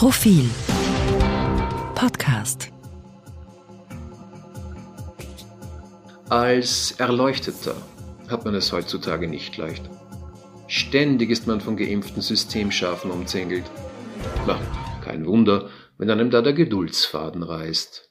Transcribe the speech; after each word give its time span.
Profil 0.00 0.48
Podcast 1.94 2.72
Als 6.30 6.92
Erleuchteter 6.92 7.76
hat 8.28 8.46
man 8.46 8.54
es 8.54 8.72
heutzutage 8.72 9.28
nicht 9.28 9.58
leicht. 9.58 9.90
Ständig 10.68 11.28
ist 11.28 11.46
man 11.46 11.60
von 11.60 11.76
geimpften 11.76 12.22
Systemschafen 12.22 13.10
umzingelt. 13.10 13.66
Na, 14.46 14.58
kein 15.04 15.26
Wunder, 15.26 15.68
wenn 15.98 16.08
einem 16.08 16.30
da 16.30 16.40
der 16.40 16.54
Geduldsfaden 16.54 17.42
reißt. 17.42 18.10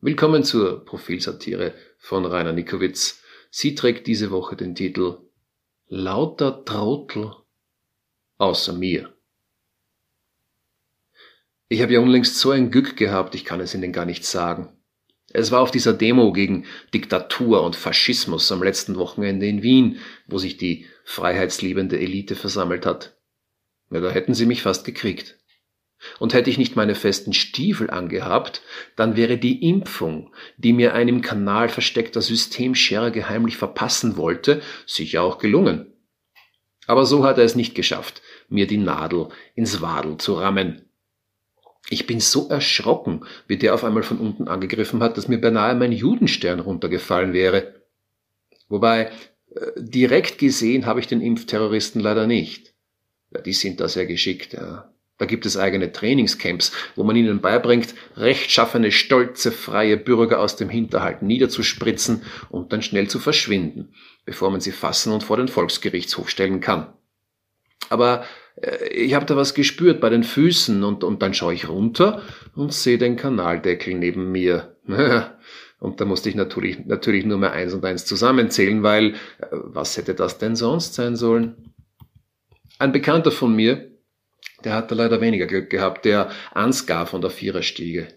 Willkommen 0.00 0.44
zur 0.44 0.84
Profilsatire 0.84 1.74
von 1.98 2.24
Rainer 2.24 2.52
Nikowitz. 2.52 3.20
Sie 3.50 3.74
trägt 3.74 4.06
diese 4.06 4.30
Woche 4.30 4.54
den 4.54 4.76
Titel 4.76 5.18
Lauter 5.88 6.64
Trottel 6.64 7.34
außer 8.38 8.72
mir. 8.74 9.13
Ich 11.74 11.82
habe 11.82 11.92
ja 11.92 11.98
unlängst 11.98 12.38
so 12.38 12.52
ein 12.52 12.70
Glück 12.70 12.96
gehabt, 12.96 13.34
ich 13.34 13.44
kann 13.44 13.58
es 13.58 13.74
Ihnen 13.74 13.90
gar 13.90 14.04
nicht 14.04 14.24
sagen. 14.24 14.68
Es 15.32 15.50
war 15.50 15.60
auf 15.60 15.72
dieser 15.72 15.92
Demo 15.92 16.32
gegen 16.32 16.66
Diktatur 16.94 17.64
und 17.64 17.74
Faschismus 17.74 18.52
am 18.52 18.62
letzten 18.62 18.94
Wochenende 18.94 19.48
in 19.48 19.64
Wien, 19.64 19.98
wo 20.28 20.38
sich 20.38 20.56
die 20.56 20.86
freiheitsliebende 21.04 21.98
Elite 21.98 22.36
versammelt 22.36 22.86
hat. 22.86 23.16
Ja, 23.90 23.98
da 23.98 24.12
hätten 24.12 24.34
sie 24.34 24.46
mich 24.46 24.62
fast 24.62 24.84
gekriegt. 24.84 25.36
Und 26.20 26.32
hätte 26.32 26.48
ich 26.48 26.58
nicht 26.58 26.76
meine 26.76 26.94
festen 26.94 27.32
Stiefel 27.32 27.90
angehabt, 27.90 28.62
dann 28.94 29.16
wäre 29.16 29.36
die 29.36 29.68
Impfung, 29.68 30.32
die 30.56 30.72
mir 30.72 30.94
ein 30.94 31.08
im 31.08 31.22
Kanal 31.22 31.68
versteckter 31.68 32.22
Systemscherer 32.22 33.10
geheimlich 33.10 33.56
verpassen 33.56 34.16
wollte, 34.16 34.62
sicher 34.86 35.24
auch 35.24 35.38
gelungen. 35.38 35.92
Aber 36.86 37.04
so 37.04 37.24
hat 37.24 37.38
er 37.38 37.44
es 37.44 37.56
nicht 37.56 37.74
geschafft, 37.74 38.22
mir 38.48 38.68
die 38.68 38.78
Nadel 38.78 39.30
ins 39.56 39.80
Wadel 39.80 40.18
zu 40.18 40.34
rammen. 40.34 40.83
Ich 41.90 42.06
bin 42.06 42.20
so 42.20 42.48
erschrocken, 42.48 43.24
wie 43.46 43.58
der 43.58 43.74
auf 43.74 43.84
einmal 43.84 44.02
von 44.02 44.18
unten 44.18 44.48
angegriffen 44.48 45.02
hat, 45.02 45.16
dass 45.16 45.28
mir 45.28 45.40
beinahe 45.40 45.74
mein 45.74 45.92
Judenstern 45.92 46.60
runtergefallen 46.60 47.32
wäre. 47.32 47.74
Wobei, 48.68 49.10
äh, 49.54 49.70
direkt 49.76 50.38
gesehen 50.38 50.86
habe 50.86 51.00
ich 51.00 51.06
den 51.06 51.20
Impfterroristen 51.20 52.00
leider 52.00 52.26
nicht. 52.26 52.74
Ja, 53.30 53.40
die 53.40 53.52
sind 53.52 53.80
da 53.80 53.88
sehr 53.88 54.06
geschickt. 54.06 54.54
Ja. 54.54 54.90
Da 55.18 55.26
gibt 55.26 55.46
es 55.46 55.56
eigene 55.56 55.92
Trainingscamps, 55.92 56.72
wo 56.96 57.04
man 57.04 57.14
ihnen 57.14 57.40
beibringt, 57.40 57.94
rechtschaffene, 58.16 58.90
stolze, 58.90 59.52
freie 59.52 59.96
Bürger 59.96 60.40
aus 60.40 60.56
dem 60.56 60.68
Hinterhalt 60.68 61.22
niederzuspritzen 61.22 62.22
und 62.50 62.72
dann 62.72 62.82
schnell 62.82 63.08
zu 63.08 63.20
verschwinden, 63.20 63.94
bevor 64.24 64.50
man 64.50 64.60
sie 64.60 64.72
fassen 64.72 65.12
und 65.12 65.22
vor 65.22 65.36
den 65.36 65.48
Volksgerichtshof 65.48 66.28
stellen 66.28 66.60
kann. 66.60 66.92
Aber 67.90 68.24
ich 68.90 69.14
habe 69.14 69.26
da 69.26 69.36
was 69.36 69.54
gespürt 69.54 70.00
bei 70.00 70.10
den 70.10 70.22
Füßen 70.22 70.84
und, 70.84 71.02
und 71.02 71.22
dann 71.22 71.34
schaue 71.34 71.54
ich 71.54 71.68
runter 71.68 72.22
und 72.54 72.72
sehe 72.72 72.98
den 72.98 73.16
Kanaldeckel 73.16 73.94
neben 73.94 74.30
mir. 74.30 74.76
Und 75.80 76.00
da 76.00 76.06
musste 76.06 76.30
ich 76.30 76.34
natürlich, 76.34 76.86
natürlich 76.86 77.26
nur 77.26 77.36
mehr 77.36 77.52
eins 77.52 77.74
und 77.74 77.84
eins 77.84 78.06
zusammenzählen, 78.06 78.82
weil 78.82 79.14
äh, 79.38 79.46
was 79.50 79.98
hätte 79.98 80.14
das 80.14 80.38
denn 80.38 80.56
sonst 80.56 80.94
sein 80.94 81.14
sollen? 81.14 81.74
Ein 82.78 82.92
Bekannter 82.92 83.30
von 83.30 83.54
mir, 83.54 83.90
der 84.64 84.72
hat 84.72 84.90
da 84.90 84.94
leider 84.94 85.20
weniger 85.20 85.46
Glück 85.46 85.68
gehabt, 85.68 86.06
der 86.06 86.30
Ansgar 86.52 87.06
von 87.06 87.20
der 87.20 87.28
Viererstiege. 87.28 88.08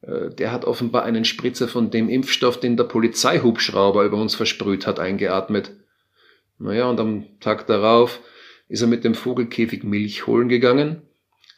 Äh, 0.00 0.30
der 0.30 0.50
hat 0.50 0.64
offenbar 0.64 1.04
einen 1.04 1.24
Spritzer 1.24 1.68
von 1.68 1.92
dem 1.92 2.08
Impfstoff, 2.08 2.58
den 2.58 2.76
der 2.76 2.84
Polizeihubschrauber 2.84 4.02
über 4.02 4.16
uns 4.16 4.34
versprüht 4.34 4.88
hat, 4.88 4.98
eingeatmet. 4.98 5.76
Naja, 6.58 6.90
und 6.90 6.98
am 6.98 7.38
Tag 7.38 7.68
darauf 7.68 8.18
ist 8.68 8.82
er 8.82 8.88
mit 8.88 9.04
dem 9.04 9.14
Vogelkäfig 9.14 9.84
Milch 9.84 10.26
holen 10.26 10.48
gegangen, 10.48 11.02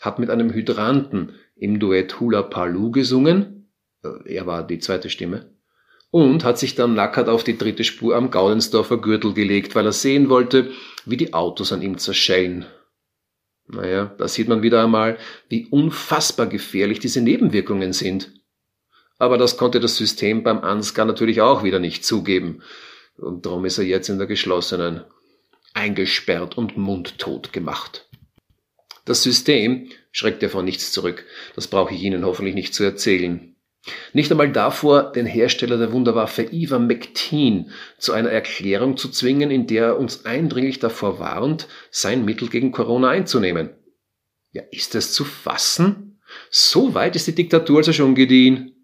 hat 0.00 0.18
mit 0.18 0.30
einem 0.30 0.52
Hydranten 0.52 1.34
im 1.56 1.78
Duett 1.78 2.20
Hula 2.20 2.42
Palu 2.42 2.90
gesungen, 2.90 3.70
äh, 4.02 4.34
er 4.34 4.46
war 4.46 4.66
die 4.66 4.78
zweite 4.78 5.10
Stimme, 5.10 5.52
und 6.10 6.44
hat 6.44 6.58
sich 6.58 6.74
dann 6.74 6.94
nackert 6.94 7.28
auf 7.28 7.44
die 7.44 7.58
dritte 7.58 7.84
Spur 7.84 8.16
am 8.16 8.30
Gaudensdorfer 8.30 8.98
Gürtel 8.98 9.34
gelegt, 9.34 9.74
weil 9.74 9.86
er 9.86 9.92
sehen 9.92 10.28
wollte, 10.28 10.70
wie 11.04 11.16
die 11.16 11.34
Autos 11.34 11.72
an 11.72 11.82
ihm 11.82 11.98
zerschellen 11.98 12.66
naja, 13.72 14.12
da 14.18 14.26
sieht 14.26 14.48
man 14.48 14.62
wieder 14.62 14.82
einmal, 14.82 15.18
wie 15.48 15.66
unfassbar 15.66 16.46
gefährlich 16.46 16.98
diese 16.98 17.20
Nebenwirkungen 17.20 17.92
sind. 17.92 18.32
Aber 19.18 19.38
das 19.38 19.56
konnte 19.56 19.80
das 19.80 19.96
System 19.96 20.42
beim 20.42 20.60
Ansgar 20.60 21.06
natürlich 21.06 21.40
auch 21.40 21.62
wieder 21.62 21.78
nicht 21.78 22.04
zugeben. 22.04 22.62
Und 23.16 23.46
darum 23.46 23.64
ist 23.64 23.78
er 23.78 23.84
jetzt 23.84 24.08
in 24.08 24.18
der 24.18 24.26
geschlossenen, 24.26 25.04
eingesperrt 25.74 26.56
und 26.56 26.76
mundtot 26.76 27.52
gemacht. 27.52 28.08
Das 29.04 29.22
System 29.22 29.88
schreckt 30.12 30.42
ja 30.42 30.48
vor 30.48 30.62
nichts 30.62 30.92
zurück. 30.92 31.24
Das 31.54 31.68
brauche 31.68 31.94
ich 31.94 32.02
Ihnen 32.02 32.24
hoffentlich 32.24 32.54
nicht 32.54 32.74
zu 32.74 32.84
erzählen. 32.84 33.56
Nicht 34.12 34.30
einmal 34.30 34.52
davor, 34.52 35.12
den 35.12 35.26
Hersteller 35.26 35.78
der 35.78 35.92
Wunderwaffe 35.92 36.42
Ivermectin 36.42 37.70
zu 37.98 38.12
einer 38.12 38.28
Erklärung 38.28 38.96
zu 38.96 39.08
zwingen, 39.08 39.50
in 39.50 39.66
der 39.66 39.86
er 39.86 39.98
uns 39.98 40.26
eindringlich 40.26 40.80
davor 40.80 41.18
warnt, 41.18 41.66
sein 41.90 42.24
Mittel 42.24 42.48
gegen 42.48 42.72
Corona 42.72 43.08
einzunehmen. 43.08 43.70
Ja, 44.52 44.62
ist 44.70 44.94
das 44.94 45.12
zu 45.12 45.24
fassen? 45.24 46.20
So 46.50 46.94
weit 46.94 47.16
ist 47.16 47.26
die 47.26 47.34
Diktatur 47.34 47.78
also 47.78 47.92
schon 47.92 48.14
gediehen. 48.14 48.79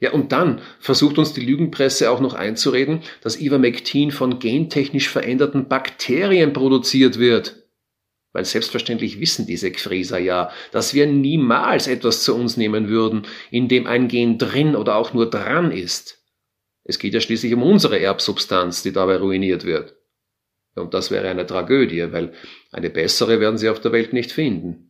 Ja, 0.00 0.12
und 0.12 0.32
dann 0.32 0.62
versucht 0.78 1.18
uns 1.18 1.34
die 1.34 1.44
Lügenpresse 1.44 2.10
auch 2.10 2.20
noch 2.20 2.32
einzureden, 2.32 3.02
dass 3.20 3.38
Ivermectin 3.38 4.10
von 4.10 4.38
gentechnisch 4.38 5.10
veränderten 5.10 5.68
Bakterien 5.68 6.54
produziert 6.54 7.18
wird. 7.18 7.56
Weil 8.32 8.46
selbstverständlich 8.46 9.20
wissen 9.20 9.46
diese 9.46 9.70
Gfrieser 9.70 10.18
ja, 10.18 10.50
dass 10.72 10.94
wir 10.94 11.06
niemals 11.06 11.86
etwas 11.86 12.22
zu 12.22 12.34
uns 12.34 12.56
nehmen 12.56 12.88
würden, 12.88 13.26
in 13.50 13.68
dem 13.68 13.86
ein 13.86 14.08
Gen 14.08 14.38
drin 14.38 14.74
oder 14.74 14.96
auch 14.96 15.12
nur 15.12 15.28
dran 15.28 15.70
ist. 15.70 16.24
Es 16.84 16.98
geht 16.98 17.12
ja 17.12 17.20
schließlich 17.20 17.52
um 17.52 17.62
unsere 17.62 18.00
Erbsubstanz, 18.00 18.82
die 18.82 18.92
dabei 18.92 19.16
ruiniert 19.16 19.64
wird. 19.64 19.96
Und 20.76 20.94
das 20.94 21.10
wäre 21.10 21.28
eine 21.28 21.46
Tragödie, 21.46 22.12
weil 22.12 22.32
eine 22.72 22.88
bessere 22.88 23.40
werden 23.40 23.58
sie 23.58 23.68
auf 23.68 23.80
der 23.80 23.92
Welt 23.92 24.12
nicht 24.12 24.32
finden. 24.32 24.89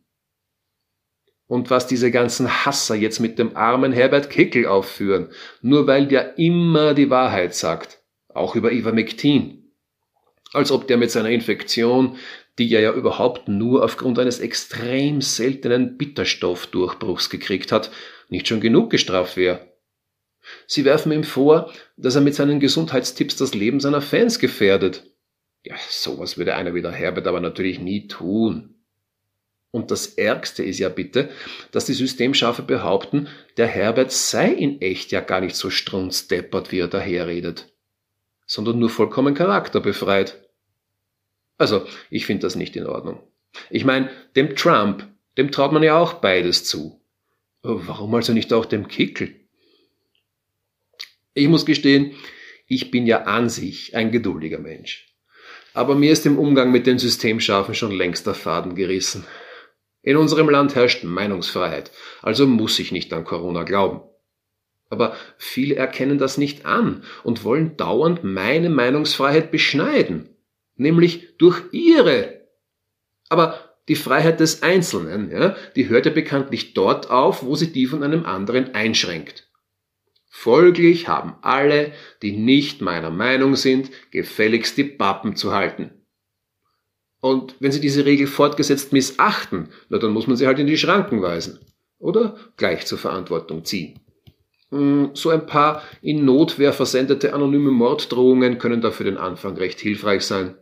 Und 1.51 1.69
was 1.69 1.85
diese 1.85 2.11
ganzen 2.11 2.65
Hasser 2.65 2.95
jetzt 2.95 3.19
mit 3.19 3.37
dem 3.37 3.57
armen 3.57 3.91
Herbert 3.91 4.29
Kickel 4.29 4.65
aufführen, 4.67 5.27
nur 5.61 5.85
weil 5.85 6.07
der 6.07 6.37
immer 6.37 6.93
die 6.93 7.09
Wahrheit 7.09 7.53
sagt, 7.53 7.99
auch 8.29 8.55
über 8.55 8.71
Ivermectin. 8.71 9.73
Als 10.53 10.71
ob 10.71 10.87
der 10.87 10.95
mit 10.95 11.11
seiner 11.11 11.29
Infektion 11.29 12.15
die 12.57 12.73
er 12.73 12.81
ja 12.81 12.93
überhaupt 12.93 13.49
nur 13.49 13.83
aufgrund 13.83 14.17
eines 14.19 14.39
extrem 14.39 15.19
seltenen 15.19 15.97
Bitterstoffdurchbruchs 15.97 17.29
gekriegt 17.29 17.73
hat, 17.73 17.91
nicht 18.29 18.47
schon 18.47 18.61
genug 18.61 18.89
gestraft 18.89 19.35
wäre. 19.35 19.73
Sie 20.67 20.85
werfen 20.85 21.11
ihm 21.11 21.25
vor, 21.25 21.73
dass 21.97 22.15
er 22.15 22.21
mit 22.21 22.35
seinen 22.35 22.61
Gesundheitstipps 22.61 23.35
das 23.35 23.53
Leben 23.53 23.81
seiner 23.81 24.01
Fans 24.01 24.39
gefährdet. 24.39 25.03
Ja, 25.63 25.75
sowas 25.89 26.37
würde 26.37 26.55
einer 26.55 26.73
wie 26.73 26.81
der 26.81 26.91
Herbert 26.91 27.27
aber 27.27 27.41
natürlich 27.41 27.79
nie 27.79 28.07
tun. 28.07 28.80
Und 29.71 29.89
das 29.89 30.07
Ärgste 30.07 30.63
ist 30.63 30.79
ja 30.79 30.89
bitte, 30.89 31.29
dass 31.71 31.85
die 31.85 31.93
Systemschafe 31.93 32.61
behaupten, 32.61 33.29
der 33.55 33.67
Herbert 33.67 34.11
sei 34.11 34.49
in 34.51 34.81
echt 34.81 35.11
ja 35.11 35.21
gar 35.21 35.39
nicht 35.39 35.55
so 35.55 35.69
strunzdeppert, 35.69 36.71
wie 36.71 36.79
er 36.79 36.89
daherredet, 36.89 37.73
sondern 38.45 38.79
nur 38.79 38.89
vollkommen 38.89 39.33
charakterbefreit. 39.33 40.49
Also, 41.57 41.85
ich 42.09 42.25
finde 42.25 42.41
das 42.41 42.55
nicht 42.55 42.75
in 42.75 42.85
Ordnung. 42.85 43.21
Ich 43.69 43.85
meine, 43.85 44.09
dem 44.35 44.55
Trump, 44.55 45.07
dem 45.37 45.51
traut 45.51 45.71
man 45.71 45.83
ja 45.83 45.97
auch 45.97 46.15
beides 46.15 46.65
zu. 46.65 47.01
Warum 47.63 48.13
also 48.15 48.33
nicht 48.33 48.51
auch 48.51 48.65
dem 48.65 48.87
Kickel? 48.87 49.35
Ich 51.33 51.47
muss 51.47 51.65
gestehen, 51.65 52.13
ich 52.67 52.91
bin 52.91 53.05
ja 53.05 53.23
an 53.23 53.49
sich 53.49 53.95
ein 53.95 54.11
geduldiger 54.11 54.59
Mensch. 54.59 55.07
Aber 55.73 55.95
mir 55.95 56.11
ist 56.11 56.25
im 56.25 56.37
Umgang 56.37 56.71
mit 56.71 56.87
den 56.87 56.99
Systemschafen 56.99 57.75
schon 57.75 57.91
längst 57.91 58.27
der 58.27 58.33
Faden 58.33 58.75
gerissen. 58.75 59.25
In 60.03 60.17
unserem 60.17 60.49
Land 60.49 60.75
herrscht 60.75 61.03
Meinungsfreiheit, 61.03 61.91
also 62.21 62.47
muss 62.47 62.79
ich 62.79 62.91
nicht 62.91 63.13
an 63.13 63.23
Corona 63.23 63.63
glauben. 63.63 64.01
Aber 64.89 65.15
viele 65.37 65.75
erkennen 65.75 66.17
das 66.17 66.37
nicht 66.37 66.65
an 66.65 67.03
und 67.23 67.43
wollen 67.43 67.77
dauernd 67.77 68.23
meine 68.23 68.69
Meinungsfreiheit 68.69 69.51
beschneiden 69.51 70.31
nämlich 70.81 71.37
durch 71.37 71.61
ihre. 71.71 72.41
Aber 73.29 73.77
die 73.87 73.95
Freiheit 73.95 74.39
des 74.39 74.63
Einzelnen, 74.63 75.31
ja, 75.31 75.55
die 75.75 75.87
hört 75.87 76.05
ja 76.05 76.11
bekanntlich 76.11 76.73
dort 76.73 77.09
auf, 77.09 77.43
wo 77.43 77.55
sie 77.55 77.71
die 77.71 77.85
von 77.85 78.03
einem 78.03 78.25
anderen 78.25 78.73
einschränkt. 78.75 79.47
Folglich 80.29 81.07
haben 81.07 81.35
alle, 81.41 81.93
die 82.21 82.31
nicht 82.31 82.81
meiner 82.81 83.09
Meinung 83.09 83.55
sind, 83.55 83.91
gefälligst 84.11 84.77
die 84.77 84.85
Pappen 84.85 85.35
zu 85.35 85.53
halten. 85.53 86.00
Und 87.21 87.55
wenn 87.59 87.71
sie 87.71 87.79
diese 87.79 88.05
Regel 88.05 88.27
fortgesetzt 88.27 88.93
missachten, 88.93 89.69
na 89.89 89.99
dann 89.99 90.11
muss 90.11 90.27
man 90.27 90.35
sie 90.35 90.47
halt 90.47 90.59
in 90.59 90.67
die 90.67 90.77
Schranken 90.77 91.21
weisen 91.21 91.59
oder 91.99 92.35
gleich 92.57 92.85
zur 92.87 92.97
Verantwortung 92.97 93.63
ziehen. 93.63 93.99
Hm, 94.71 95.11
so 95.13 95.29
ein 95.29 95.45
paar 95.45 95.83
in 96.01 96.25
Notwehr 96.25 96.73
versendete 96.73 97.33
anonyme 97.33 97.71
Morddrohungen 97.71 98.57
können 98.57 98.81
da 98.81 98.91
für 98.91 99.03
den 99.03 99.17
Anfang 99.17 99.55
recht 99.55 99.79
hilfreich 99.79 100.23
sein. 100.23 100.57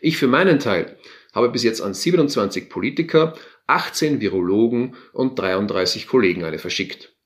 Ich 0.00 0.16
für 0.18 0.28
meinen 0.28 0.60
Teil 0.60 0.96
habe 1.32 1.48
bis 1.48 1.62
jetzt 1.64 1.80
an 1.80 1.94
27 1.94 2.68
Politiker, 2.68 3.34
18 3.66 4.20
Virologen 4.20 4.94
und 5.12 5.38
33 5.38 6.06
Kollegen 6.06 6.44
eine 6.44 6.58
verschickt. 6.58 7.16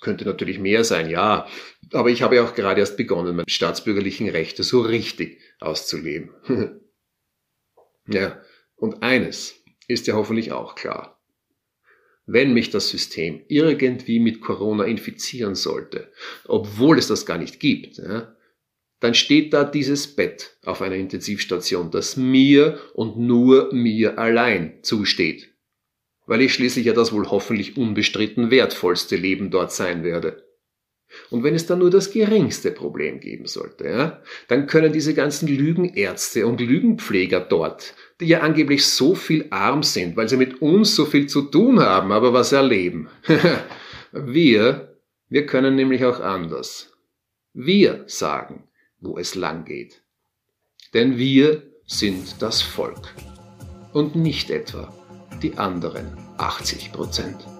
Könnte 0.00 0.24
natürlich 0.24 0.60
mehr 0.60 0.84
sein, 0.84 1.10
ja, 1.10 1.48
aber 1.92 2.10
ich 2.10 2.22
habe 2.22 2.36
ja 2.36 2.44
auch 2.44 2.54
gerade 2.54 2.80
erst 2.80 2.96
begonnen, 2.96 3.34
meine 3.34 3.48
staatsbürgerlichen 3.48 4.28
Rechte 4.28 4.62
so 4.62 4.80
richtig 4.80 5.40
auszuleben. 5.58 6.30
ja, 8.08 8.40
und 8.76 9.02
eines 9.02 9.62
ist 9.86 10.06
ja 10.06 10.14
hoffentlich 10.14 10.52
auch 10.52 10.74
klar. 10.74 11.20
Wenn 12.26 12.52
mich 12.52 12.70
das 12.70 12.90
System 12.90 13.42
irgendwie 13.48 14.20
mit 14.20 14.40
Corona 14.40 14.84
infizieren 14.84 15.54
sollte, 15.54 16.12
obwohl 16.44 16.98
es 16.98 17.08
das 17.08 17.24
gar 17.24 17.38
nicht 17.38 17.58
gibt, 17.58 17.96
ja, 17.96 18.34
dann 19.00 19.14
steht 19.14 19.52
da 19.52 19.64
dieses 19.64 20.14
Bett 20.14 20.58
auf 20.64 20.82
einer 20.82 20.96
Intensivstation, 20.96 21.90
das 21.90 22.16
mir 22.16 22.80
und 22.94 23.18
nur 23.18 23.72
mir 23.72 24.18
allein 24.18 24.80
zusteht, 24.82 25.54
weil 26.26 26.42
ich 26.42 26.52
schließlich 26.52 26.86
ja 26.86 26.92
das 26.92 27.12
wohl 27.12 27.30
hoffentlich 27.30 27.76
unbestritten 27.76 28.50
wertvollste 28.50 29.16
Leben 29.16 29.50
dort 29.50 29.72
sein 29.72 30.02
werde. 30.02 30.47
Und 31.30 31.42
wenn 31.42 31.54
es 31.54 31.66
dann 31.66 31.78
nur 31.78 31.90
das 31.90 32.12
geringste 32.12 32.70
Problem 32.70 33.20
geben 33.20 33.46
sollte, 33.46 33.88
ja, 33.88 34.22
dann 34.48 34.66
können 34.66 34.92
diese 34.92 35.14
ganzen 35.14 35.48
Lügenärzte 35.48 36.46
und 36.46 36.60
Lügenpfleger 36.60 37.40
dort, 37.40 37.94
die 38.20 38.26
ja 38.26 38.40
angeblich 38.40 38.86
so 38.86 39.14
viel 39.14 39.46
arm 39.50 39.82
sind, 39.82 40.16
weil 40.16 40.28
sie 40.28 40.36
mit 40.36 40.60
uns 40.60 40.94
so 40.94 41.04
viel 41.04 41.26
zu 41.26 41.42
tun 41.42 41.80
haben, 41.80 42.12
aber 42.12 42.32
was 42.32 42.52
erleben. 42.52 43.08
wir, 44.12 44.98
wir 45.28 45.46
können 45.46 45.76
nämlich 45.76 46.04
auch 46.04 46.20
anders. 46.20 46.92
Wir 47.52 48.04
sagen, 48.06 48.68
wo 49.00 49.18
es 49.18 49.34
lang 49.34 49.64
geht. 49.64 50.02
Denn 50.94 51.18
wir 51.18 51.62
sind 51.86 52.40
das 52.40 52.62
Volk 52.62 53.14
und 53.92 54.14
nicht 54.14 54.50
etwa 54.50 54.92
die 55.42 55.56
anderen 55.56 56.16
80 56.38 56.92
Prozent. 56.92 57.57